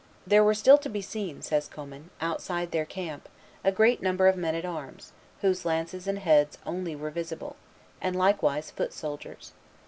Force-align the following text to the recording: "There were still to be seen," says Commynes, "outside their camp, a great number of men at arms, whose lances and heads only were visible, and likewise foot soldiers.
"There 0.25 0.43
were 0.43 0.55
still 0.55 0.79
to 0.79 0.89
be 0.89 1.03
seen," 1.03 1.43
says 1.43 1.67
Commynes, 1.69 2.09
"outside 2.19 2.71
their 2.71 2.87
camp, 2.87 3.29
a 3.63 3.71
great 3.71 4.01
number 4.01 4.27
of 4.27 4.35
men 4.35 4.55
at 4.55 4.65
arms, 4.65 5.13
whose 5.41 5.63
lances 5.63 6.07
and 6.07 6.17
heads 6.17 6.57
only 6.65 6.95
were 6.95 7.11
visible, 7.11 7.55
and 8.01 8.15
likewise 8.15 8.71
foot 8.71 8.93
soldiers. 8.93 9.51